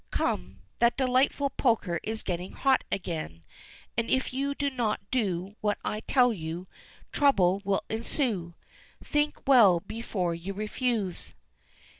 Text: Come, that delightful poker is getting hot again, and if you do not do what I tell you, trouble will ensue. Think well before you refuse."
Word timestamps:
Come, 0.09 0.61
that 0.79 0.97
delightful 0.97 1.51
poker 1.51 1.99
is 2.01 2.23
getting 2.23 2.53
hot 2.53 2.83
again, 2.91 3.43
and 3.95 4.09
if 4.09 4.33
you 4.33 4.55
do 4.55 4.71
not 4.71 4.99
do 5.11 5.55
what 5.61 5.77
I 5.85 5.99
tell 5.99 6.33
you, 6.33 6.67
trouble 7.11 7.61
will 7.63 7.83
ensue. 7.87 8.55
Think 9.03 9.47
well 9.47 9.79
before 9.79 10.33
you 10.33 10.53
refuse." 10.53 11.35